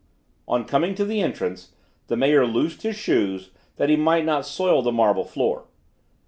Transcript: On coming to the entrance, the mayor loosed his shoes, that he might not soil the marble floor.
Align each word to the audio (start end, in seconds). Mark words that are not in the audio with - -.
On 0.47 0.65
coming 0.65 0.95
to 0.95 1.05
the 1.05 1.21
entrance, 1.21 1.73
the 2.07 2.17
mayor 2.17 2.43
loosed 2.47 2.81
his 2.81 2.95
shoes, 2.95 3.51
that 3.75 3.89
he 3.89 3.95
might 3.95 4.25
not 4.25 4.47
soil 4.47 4.81
the 4.81 4.91
marble 4.91 5.25
floor. 5.25 5.67